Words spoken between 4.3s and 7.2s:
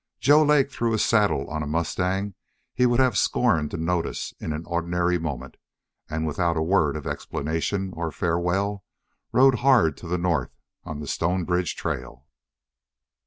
in an ordinary moment, and without a word of